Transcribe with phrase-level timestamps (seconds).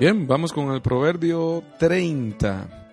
[0.00, 2.90] Bien, vamos con el proverbio 30.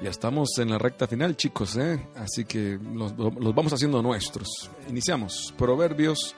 [0.00, 2.06] Ya estamos en la recta final, chicos, ¿eh?
[2.14, 4.70] así que los, los vamos haciendo nuestros.
[4.88, 5.52] Iniciamos.
[5.58, 6.36] Proverbios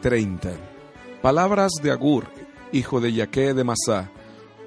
[0.00, 0.52] 30.
[1.20, 2.28] Palabras de Agur,
[2.72, 4.10] hijo de Yaque de Masá,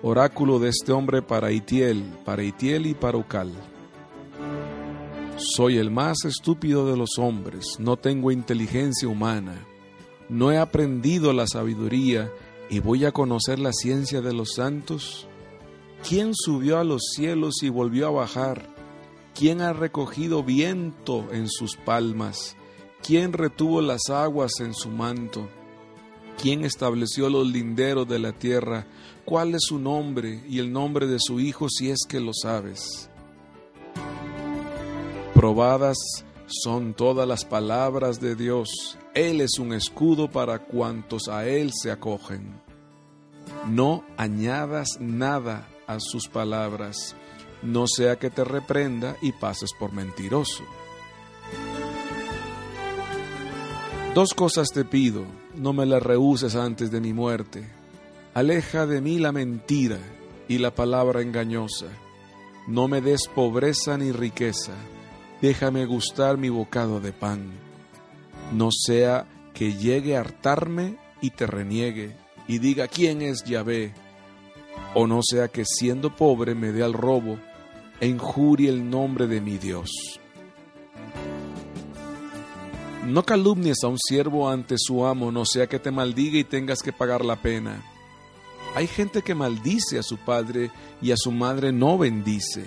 [0.04, 3.52] oráculo de este hombre para Itiel, para Itiel y para Ucal.
[5.38, 9.66] Soy el más estúpido de los hombres, no tengo inteligencia humana,
[10.30, 12.32] no he aprendido la sabiduría
[12.70, 15.28] y voy a conocer la ciencia de los santos.
[16.08, 18.68] ¿Quién subió a los cielos y volvió a bajar?
[19.34, 22.56] ¿Quién ha recogido viento en sus palmas?
[23.06, 25.48] ¿Quién retuvo las aguas en su manto?
[26.42, 28.86] ¿Quién estableció los linderos de la tierra?
[29.26, 33.10] ¿Cuál es su nombre y el nombre de su hijo si es que lo sabes?
[35.34, 35.98] Probadas
[36.48, 38.98] son todas las palabras de Dios.
[39.14, 42.62] Él es un escudo para cuantos a Él se acogen.
[43.68, 47.16] No añadas nada a sus palabras,
[47.62, 50.64] no sea que te reprenda y pases por mentiroso.
[54.14, 55.26] Dos cosas te pido,
[55.56, 57.68] no me las rehuses antes de mi muerte.
[58.34, 60.00] Aleja de mí la mentira
[60.48, 61.88] y la palabra engañosa.
[62.68, 64.74] No me des pobreza ni riqueza.
[65.42, 67.52] Déjame gustar mi bocado de pan.
[68.54, 72.16] No sea que llegue a hartarme y te reniegue
[72.48, 73.94] y diga quién es Yahvé
[74.94, 77.38] o no sea que siendo pobre me dé al robo
[78.00, 79.92] e injurie el nombre de mi Dios.
[83.06, 86.82] No calumnies a un siervo ante su amo, no sea que te maldiga y tengas
[86.82, 87.82] que pagar la pena.
[88.76, 90.72] Hay gente que maldice a su padre
[91.02, 92.66] y a su madre no bendice.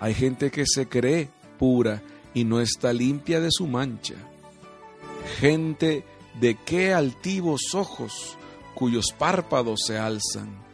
[0.00, 2.02] Hay gente que se cree pura
[2.34, 4.14] y no está limpia de su mancha.
[5.38, 6.04] Gente
[6.40, 8.36] de qué altivos ojos,
[8.74, 10.64] cuyos párpados se alzan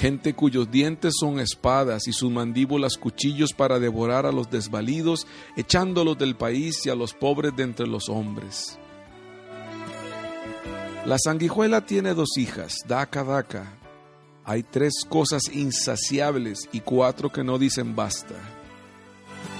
[0.00, 5.26] gente cuyos dientes son espadas y sus mandíbulas cuchillos para devorar a los desvalidos,
[5.56, 8.78] echándolos del país y a los pobres de entre los hombres.
[11.04, 13.74] La sanguijuela tiene dos hijas, Daca Daca.
[14.46, 18.36] Hay tres cosas insaciables y cuatro que no dicen basta.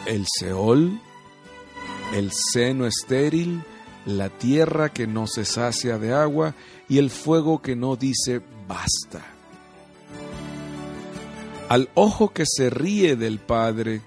[0.06, 0.98] El Seol,
[2.14, 3.62] el seno estéril,
[4.06, 6.54] la tierra que no se sacia de agua
[6.88, 9.22] y el fuego que no dice basta.
[11.68, 14.00] Al ojo que se ríe del Padre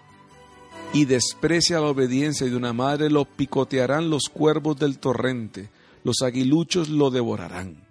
[0.93, 5.69] y desprecia la obediencia de una madre, lo picotearán los cuervos del torrente,
[6.03, 7.87] los aguiluchos lo devorarán.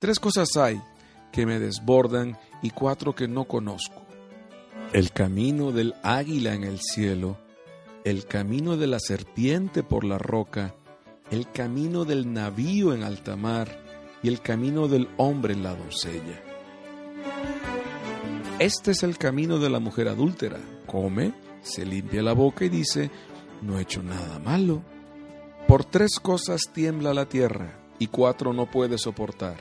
[0.00, 0.80] Tres cosas hay
[1.30, 4.09] que me desbordan y cuatro que no conozco.
[4.92, 7.38] El camino del águila en el cielo,
[8.02, 10.74] el camino de la serpiente por la roca,
[11.30, 13.68] el camino del navío en alta mar
[14.20, 16.42] y el camino del hombre en la doncella.
[18.58, 20.58] Este es el camino de la mujer adúltera.
[20.86, 23.12] Come, se limpia la boca y dice,
[23.62, 24.82] no he hecho nada malo.
[25.68, 29.56] Por tres cosas tiembla la tierra y cuatro no puede soportar.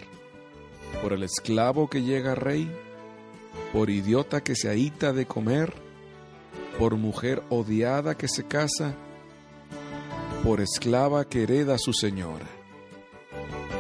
[1.04, 2.68] Por el esclavo que llega rey,
[3.74, 5.74] por idiota que se ahita de comer,
[6.78, 8.96] por mujer odiada que se casa,
[10.44, 12.48] por esclava que hereda a su señora.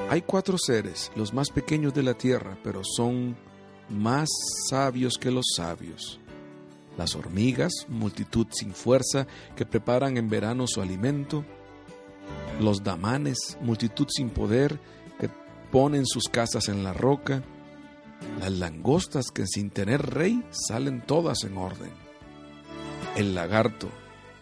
[0.09, 3.37] Hay cuatro seres, los más pequeños de la tierra, pero son
[3.89, 4.27] más
[4.69, 6.19] sabios que los sabios.
[6.97, 11.45] Las hormigas, multitud sin fuerza, que preparan en verano su alimento.
[12.59, 14.79] Los damanes, multitud sin poder,
[15.19, 15.29] que
[15.71, 17.43] ponen sus casas en la roca.
[18.39, 21.91] Las langostas que sin tener rey salen todas en orden.
[23.15, 23.89] El lagarto,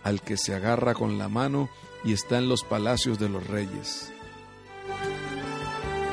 [0.04, 1.70] al que se agarra con la mano
[2.04, 4.12] y está en los palacios de los reyes.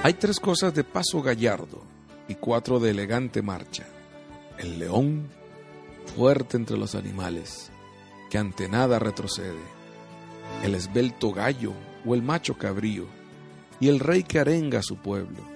[0.03, 1.83] Hay tres cosas de paso gallardo,
[2.29, 3.85] y cuatro de elegante marcha.
[4.59, 5.29] El león,
[6.17, 7.71] fuerte entre los animales,
[8.31, 9.63] que ante nada retrocede.
[10.63, 11.73] El esbelto gallo
[12.07, 13.07] o el macho cabrío,
[13.81, 15.54] y el rey que arenga a su pueblo.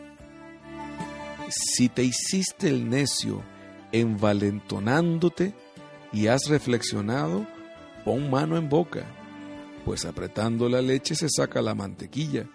[1.49, 3.43] Si te hiciste el necio
[3.93, 5.55] envalentonándote
[6.12, 7.47] y has reflexionado,
[8.05, 9.05] pon mano en boca,
[9.85, 12.47] pues apretando la leche se saca la mantequilla,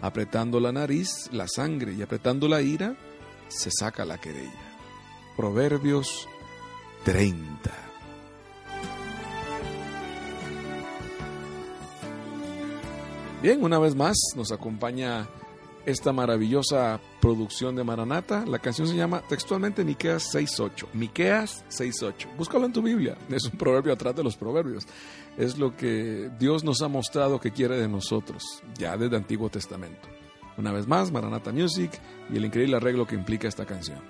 [0.00, 2.94] apretando la nariz la sangre y apretando la ira
[3.48, 4.76] se saca la querella.
[5.36, 6.28] Proverbios
[7.04, 7.70] 30.
[13.42, 15.28] Bien, una vez más nos acompaña
[15.86, 18.44] esta maravillosa producción de Maranata.
[18.46, 20.88] La canción se llama textualmente Miqueas 6.8.
[20.92, 22.36] Miqueas 6.8.
[22.36, 23.16] Búscalo en tu Biblia.
[23.30, 24.86] Es un proverbio atrás de los proverbios.
[25.36, 28.42] Es lo que Dios nos ha mostrado que quiere de nosotros,
[28.78, 30.08] ya desde el Antiguo Testamento.
[30.58, 31.90] Una vez más, Maranata Music
[32.30, 34.00] y el increíble arreglo que implica esta canción.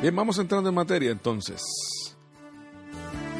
[0.00, 1.62] Bien, vamos entrando en materia entonces.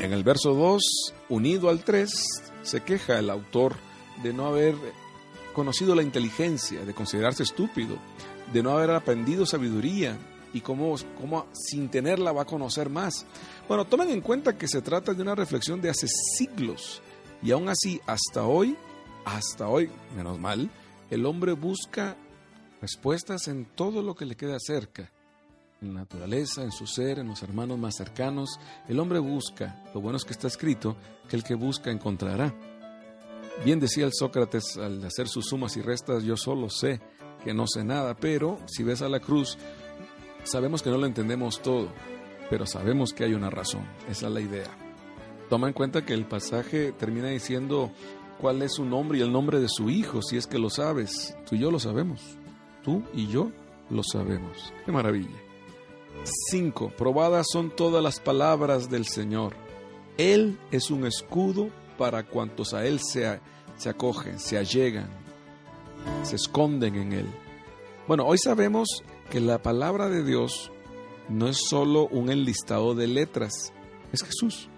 [0.01, 0.83] En el verso 2,
[1.29, 2.11] unido al 3,
[2.63, 3.77] se queja el autor
[4.23, 4.77] de no haber
[5.55, 7.97] conocido la inteligencia, de considerarse estúpido,
[8.53, 10.17] de no haber aprendido sabiduría
[10.53, 13.27] y cómo, cómo sin tenerla va a conocer más.
[13.67, 17.03] Bueno, tomen en cuenta que se trata de una reflexión de hace siglos
[17.43, 18.77] y aún así hasta hoy,
[19.25, 20.71] hasta hoy, menos mal,
[21.11, 22.17] el hombre busca
[22.81, 25.11] respuestas en todo lo que le queda cerca
[25.81, 28.59] en la naturaleza, en su ser, en los hermanos más cercanos.
[28.89, 30.97] El hombre busca, lo bueno es que está escrito,
[31.29, 32.53] que el que busca encontrará.
[33.65, 37.01] Bien decía el Sócrates al hacer sus sumas y restas, yo solo sé
[37.45, 39.59] que no sé nada, pero si ves a la cruz,
[40.45, 41.89] sabemos que no lo entendemos todo,
[42.51, 44.71] pero sabemos que hay una razón, esa es la idea.
[45.49, 47.91] Toma en cuenta que el pasaje termina diciendo
[48.41, 51.37] cuál es su nombre y el nombre de su hijo, si es que lo sabes,
[51.49, 52.21] tú y yo lo sabemos,
[52.85, 53.51] tú y yo
[53.91, 54.73] lo sabemos.
[54.85, 55.37] Qué maravilla.
[56.51, 56.93] 5.
[56.97, 59.55] Probadas son todas las palabras del Señor.
[60.17, 63.27] Él es un escudo para cuantos a Él se,
[63.87, 65.11] acogen, se allegan,
[66.23, 67.27] se esconden en Él.
[68.07, 70.73] Bueno, hoy sabemos que la palabra de Dios
[71.29, 73.75] no es solo un enlistado de letras,
[74.13, 74.71] es Jesús,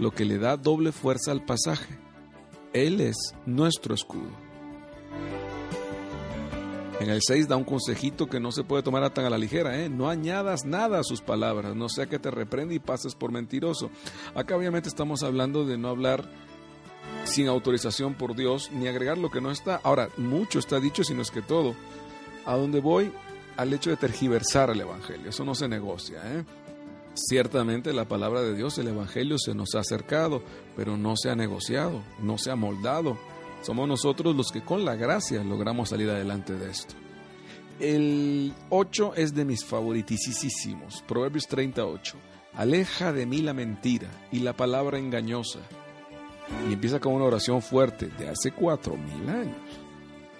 [0.00, 1.98] lo que le da doble fuerza al pasaje.
[2.72, 4.45] Él es nuestro escudo.
[6.98, 9.78] En el 6 da un consejito que no se puede tomar tan a la ligera,
[9.78, 9.90] ¿eh?
[9.90, 13.90] No añadas nada a sus palabras, no sea que te reprenda y pases por mentiroso.
[14.34, 16.24] Acá obviamente estamos hablando de no hablar
[17.24, 19.80] sin autorización por Dios, ni agregar lo que no está.
[19.82, 21.74] Ahora, mucho está dicho, sino es que todo.
[22.46, 23.12] A donde voy,
[23.56, 26.44] al hecho de tergiversar el Evangelio, eso no se negocia, ¿eh?
[27.14, 30.42] Ciertamente la palabra de Dios, el Evangelio se nos ha acercado,
[30.76, 33.18] pero no se ha negociado, no se ha moldado
[33.66, 36.94] somos nosotros los que con la gracia logramos salir adelante de esto.
[37.80, 42.16] El 8 es de mis favoritísimos, Proverbios 38.
[42.54, 45.58] Aleja de mí la mentira y la palabra engañosa.
[46.70, 49.80] Y empieza con una oración fuerte de hace cuatro mil años.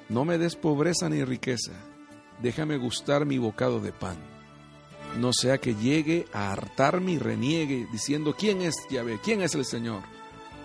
[0.09, 1.73] No me des pobreza ni riqueza,
[2.41, 4.17] déjame gustar mi bocado de pan.
[5.19, 9.19] No sea que llegue a hartarme y reniegue diciendo, ¿quién es Yahvé?
[9.25, 10.03] ¿Quién es el Señor?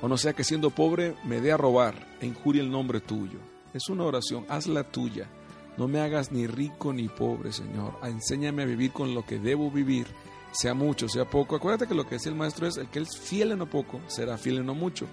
[0.02, 3.40] O no sea que siendo pobre me dé a robar e injurie el nombre tuyo.
[3.74, 5.30] Es una oración, hazla tuya.
[5.78, 7.98] No me hagas ni rico ni pobre, Señor.
[8.04, 10.08] Enséñame a vivir con lo que debo vivir,
[10.52, 11.56] sea mucho, sea poco.
[11.56, 14.02] Acuérdate que lo que decía el maestro es, el que es fiel en lo poco,
[14.08, 15.08] será fiel en lo mucho.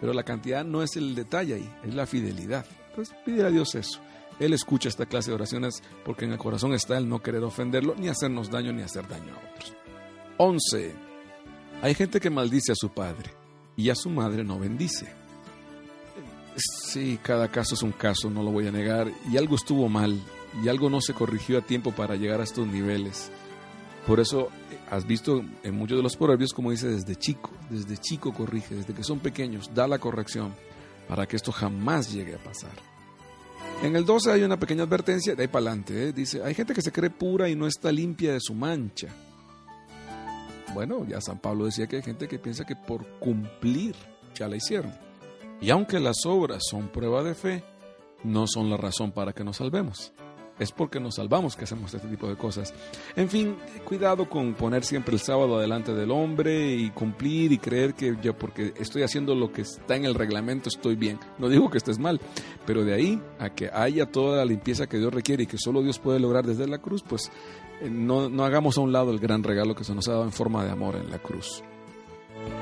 [0.00, 2.66] Pero la cantidad no es el detalle ahí, es la fidelidad.
[2.90, 4.00] Entonces pide a Dios eso.
[4.38, 7.94] Él escucha esta clase de oraciones porque en el corazón está el no querer ofenderlo,
[7.96, 9.74] ni hacernos daño, ni hacer daño a otros.
[10.36, 10.94] 11.
[11.82, 13.43] Hay gente que maldice a su padre
[13.76, 15.06] y a su madre no bendice.
[16.56, 20.20] Sí, cada caso es un caso, no lo voy a negar, y algo estuvo mal,
[20.62, 23.30] y algo no se corrigió a tiempo para llegar a estos niveles.
[24.06, 24.50] Por eso
[24.90, 28.94] has visto en muchos de los proverbios como dice desde chico, desde chico corrige, desde
[28.94, 30.54] que son pequeños, da la corrección
[31.08, 32.72] para que esto jamás llegue a pasar.
[33.82, 36.12] En el 12 hay una pequeña advertencia, de ahí para adelante, ¿eh?
[36.12, 39.08] dice, hay gente que se cree pura y no está limpia de su mancha.
[40.74, 43.94] Bueno, ya San Pablo decía que hay gente que piensa que por cumplir
[44.34, 44.92] ya la hicieron.
[45.60, 47.64] Y aunque las obras son prueba de fe,
[48.24, 50.12] no son la razón para que nos salvemos.
[50.58, 52.72] Es porque nos salvamos que hacemos este tipo de cosas.
[53.16, 57.94] En fin, cuidado con poner siempre el sábado adelante del hombre y cumplir y creer
[57.94, 61.18] que yo porque estoy haciendo lo que está en el reglamento estoy bien.
[61.38, 62.20] No digo que estés mal,
[62.66, 65.82] pero de ahí a que haya toda la limpieza que Dios requiere y que solo
[65.82, 67.32] Dios puede lograr desde la cruz, pues
[67.82, 70.32] no, no hagamos a un lado el gran regalo que se nos ha dado en
[70.32, 71.62] forma de amor en la cruz.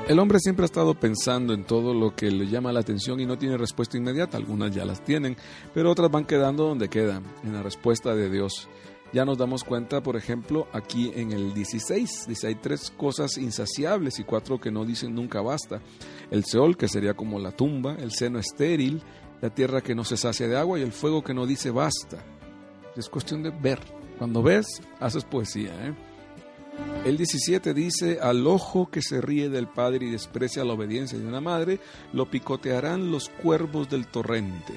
[0.07, 3.25] El hombre siempre ha estado pensando en todo lo que le llama la atención y
[3.25, 4.37] no tiene respuesta inmediata.
[4.37, 5.37] Algunas ya las tienen,
[5.73, 8.67] pero otras van quedando donde quedan, en la respuesta de Dios.
[9.13, 14.19] Ya nos damos cuenta, por ejemplo, aquí en el 16, dice hay tres cosas insaciables
[14.19, 15.81] y cuatro que no dicen nunca basta.
[16.31, 19.03] El Seol, que sería como la tumba, el seno estéril,
[19.39, 22.25] la tierra que no se sacia de agua y el fuego que no dice basta.
[22.97, 23.79] Es cuestión de ver,
[24.17, 25.71] cuando ves, haces poesía.
[25.87, 25.93] ¿eh?
[27.05, 31.27] El 17 dice, al ojo que se ríe del padre y desprecia la obediencia de
[31.27, 31.79] una madre,
[32.13, 34.73] lo picotearán los cuervos del torrente.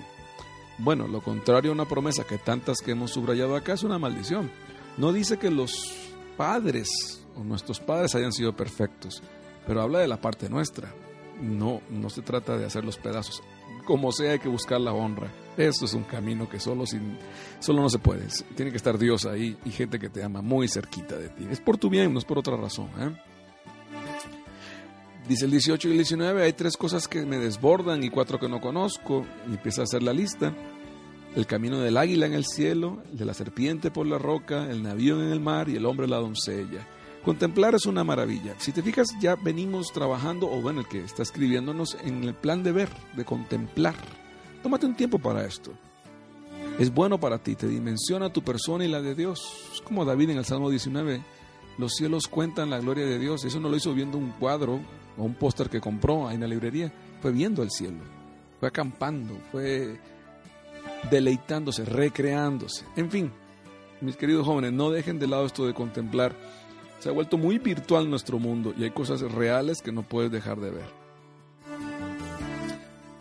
[0.79, 4.51] Bueno, lo contrario a una promesa que tantas que hemos subrayado acá es una maldición.
[4.99, 5.95] No dice que los
[6.37, 9.23] padres o nuestros padres hayan sido perfectos,
[9.67, 10.93] pero habla de la parte nuestra.
[11.41, 13.43] No, no se trata de hacer los pedazos
[13.87, 15.33] como sea hay que buscar la honra.
[15.57, 17.17] Esto es un camino que solo, sin,
[17.61, 18.27] solo no se puede.
[18.55, 21.47] Tiene que estar Dios ahí y gente que te ama muy cerquita de ti.
[21.51, 22.91] Es por tu bien, no es por otra razón.
[22.99, 23.17] ¿eh?
[25.27, 28.49] Dice el 18 y el 19, hay tres cosas que me desbordan y cuatro que
[28.49, 29.25] no conozco.
[29.49, 30.53] Y empieza a hacer la lista.
[31.35, 34.83] el camino del águila en el cielo, el de la serpiente por la roca, el
[34.83, 36.87] navío en el mar y el hombre la doncella.
[37.27, 38.55] Contemplar es una maravilla.
[38.59, 42.63] Si te fijas, ya venimos trabajando, o bueno, el que está escribiéndonos en el plan
[42.63, 43.97] de ver, de contemplar.
[44.63, 45.73] Tómate un tiempo para esto.
[46.79, 49.73] Es bueno para ti, te dimensiona tu persona y la de Dios.
[49.75, 51.21] Es como David en el Salmo 19.
[51.79, 53.45] Los cielos cuentan la gloria de Dios.
[53.45, 54.79] Eso no lo hizo viendo un cuadro
[55.19, 56.93] o un póster que compró ahí en la librería.
[57.21, 58.05] Fue viendo el cielo.
[58.61, 59.37] Fue acampando.
[59.51, 59.99] Fue
[61.11, 62.85] deleitándose, recreándose.
[62.95, 63.33] En fin,
[64.01, 66.37] mis queridos jóvenes, no dejen de lado esto de contemplar
[66.99, 70.59] se ha vuelto muy virtual nuestro mundo y hay cosas reales que no puedes dejar
[70.61, 71.07] de ver.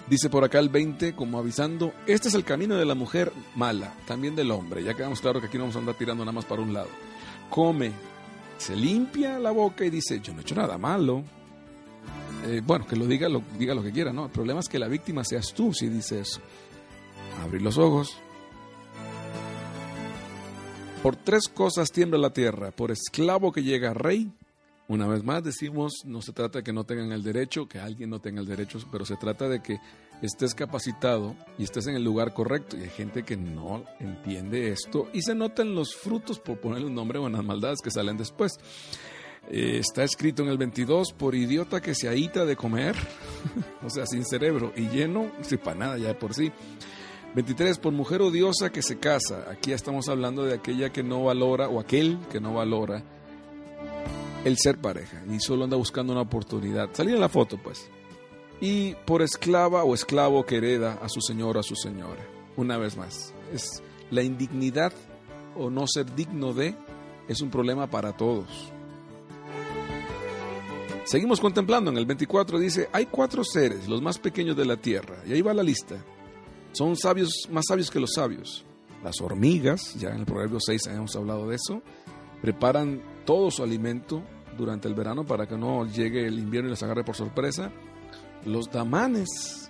[0.10, 3.96] Dice por acá el 20, como avisando, este es el camino de la mujer mala,
[4.06, 4.84] también del hombre.
[4.84, 6.90] Ya quedamos claro que aquí no vamos a andar tirando nada más para un lado.
[7.50, 7.92] Come,
[8.58, 11.24] se limpia la boca y dice, yo no he hecho nada malo.
[12.46, 14.26] Eh, bueno, que lo diga, lo diga lo que quiera, ¿no?
[14.26, 16.40] El problema es que la víctima seas tú si dice eso.
[17.44, 18.16] Abrir los ojos,
[21.06, 24.32] por tres cosas tiembla la tierra, por esclavo que llega rey.
[24.88, 28.10] Una vez más decimos, no se trata de que no tengan el derecho, que alguien
[28.10, 29.78] no tenga el derecho, pero se trata de que
[30.24, 32.76] estés capacitado y estés en el lugar correcto.
[32.76, 36.96] Y hay gente que no entiende esto y se notan los frutos, por ponerle un
[36.96, 38.54] nombre, o las maldades que salen después.
[39.52, 42.96] Eh, está escrito en el 22, por idiota que se ahita de comer,
[43.84, 46.52] o sea, sin cerebro y lleno, sin para nada ya de por sí.
[47.36, 47.80] 23.
[47.80, 49.46] Por mujer odiosa que se casa.
[49.52, 53.04] Aquí estamos hablando de aquella que no valora o aquel que no valora
[54.46, 56.90] el ser pareja y solo anda buscando una oportunidad.
[56.94, 57.90] Salir en la foto, pues.
[58.62, 62.26] Y por esclava o esclavo que hereda a su señor o a su señora.
[62.56, 64.94] Una vez más, es la indignidad
[65.58, 66.74] o no ser digno de
[67.28, 68.48] es un problema para todos.
[71.04, 71.92] Seguimos contemplando.
[71.92, 75.18] En el 24 dice, hay cuatro seres, los más pequeños de la tierra.
[75.28, 75.98] Y ahí va la lista.
[76.76, 78.66] Son sabios, más sabios que los sabios.
[79.02, 81.82] Las hormigas, ya en el Proverbio 6 hemos hablado de eso,
[82.42, 84.22] preparan todo su alimento
[84.58, 87.72] durante el verano para que no llegue el invierno y les agarre por sorpresa.
[88.46, 89.65] Los damanes,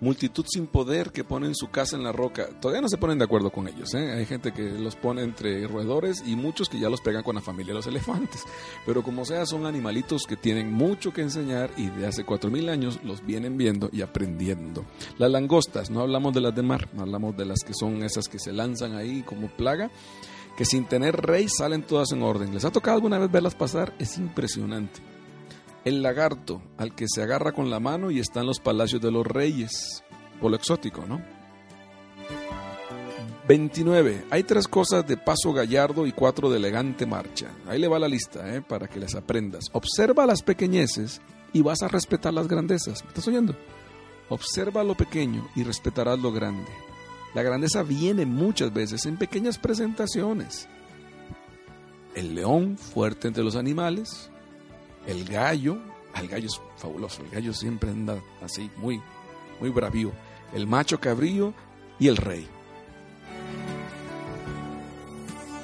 [0.00, 2.48] multitud sin poder que ponen su casa en la roca.
[2.60, 3.92] Todavía no se ponen de acuerdo con ellos.
[3.94, 4.12] ¿eh?
[4.12, 7.40] Hay gente que los pone entre roedores y muchos que ya los pegan con la
[7.40, 8.44] familia de los elefantes.
[8.86, 13.00] Pero como sea, son animalitos que tienen mucho que enseñar y de hace 4.000 años
[13.02, 14.84] los vienen viendo y aprendiendo.
[15.18, 18.28] Las langostas, no hablamos de las de mar, no hablamos de las que son esas
[18.28, 19.90] que se lanzan ahí como plaga
[20.56, 22.52] que sin tener rey salen todas en orden.
[22.52, 23.94] ¿Les ha tocado alguna vez verlas pasar?
[24.00, 25.17] Es impresionante
[25.84, 29.10] el lagarto al que se agarra con la mano y está en los palacios de
[29.10, 30.04] los reyes,
[30.40, 31.22] por lo exótico, ¿no?
[33.48, 34.26] 29.
[34.30, 37.50] Hay tres cosas de paso gallardo y cuatro de elegante marcha.
[37.66, 38.60] Ahí le va la lista, ¿eh?
[38.60, 39.64] para que les aprendas.
[39.72, 41.22] Observa las pequeñeces
[41.54, 43.02] y vas a respetar las grandezas.
[43.02, 43.56] ¿Me estás oyendo?
[44.28, 46.70] Observa lo pequeño y respetarás lo grande.
[47.34, 50.68] La grandeza viene muchas veces en pequeñas presentaciones.
[52.14, 54.30] El león, fuerte entre los animales,
[55.08, 55.78] el gallo,
[56.20, 59.00] el gallo es fabuloso, el gallo siempre anda así, muy,
[59.58, 60.12] muy bravío.
[60.52, 61.54] El macho cabrío
[61.98, 62.46] y el rey.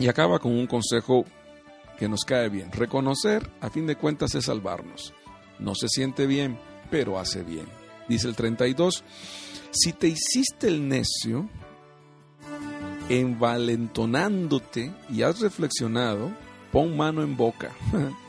[0.00, 1.24] Y acaba con un consejo
[1.98, 2.72] que nos cae bien.
[2.72, 5.12] Reconocer, a fin de cuentas, es salvarnos.
[5.58, 6.58] No se siente bien,
[6.90, 7.66] pero hace bien.
[8.08, 9.04] Dice el 32,
[9.70, 11.48] si te hiciste el necio,
[13.08, 16.30] envalentonándote y has reflexionado,
[16.72, 17.70] pon mano en boca.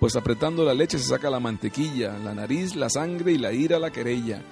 [0.00, 3.78] pues apretando la leche se saca la mantequilla, la nariz, la sangre y la ira
[3.78, 4.42] la querella.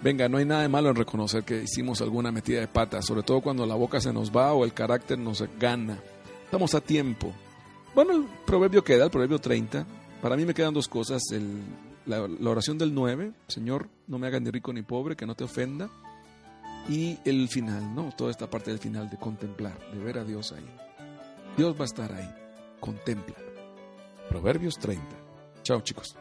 [0.00, 3.24] Venga, no hay nada de malo en reconocer que hicimos alguna metida de pata, sobre
[3.24, 5.98] todo cuando la boca se nos va o el carácter nos gana.
[6.44, 7.32] Estamos a tiempo.
[7.96, 9.84] Bueno, el proverbio queda, el proverbio 30.
[10.22, 11.22] Para mí me quedan dos cosas.
[12.06, 15.34] la, la, oración del 9, Señor, no me hagas ni rico ni pobre, que no
[15.34, 15.90] te ofenda.
[16.88, 18.12] Y el final, ¿no?
[18.16, 20.68] Toda esta parte del final de contemplar, de ver a Dios ahí.
[21.56, 22.32] Dios va a estar ahí.
[22.78, 23.45] Contempla.
[24.28, 25.02] Proverbios 30.
[25.62, 26.16] Chao chicos.